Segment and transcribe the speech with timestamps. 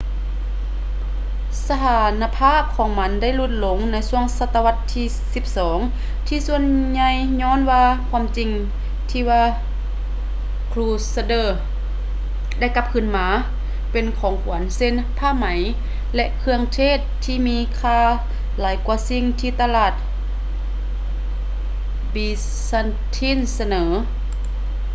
[1.67, 5.79] ສະຖານະພາບຂອງມັນໄດ້ຫຼຸດລົງໃນຊ່ວງສະຕະວັດທີສິບສອງ
[6.27, 8.49] ທີ່ສ່ວນໃຫຍ່ຍ້ອນວ່າຄວາມຈິງ
[9.11, 9.43] ທີ່ວ່າ
[10.73, 11.49] crusaders
[12.59, 13.27] ໄດ້ກັບຄືນມາ
[13.91, 15.45] ເປັນຂອງຂວັນເຊັ່ນ ຜ້າໄໝ
[16.15, 17.99] ແລະ ເຄື່ອງເທດທີ່ມີຄ່າ
[18.61, 19.93] ຫຼາຍກວ່າສິ່ງທີ່ຕະຫຼາດ
[22.13, 23.83] byzantine ສະເໜີ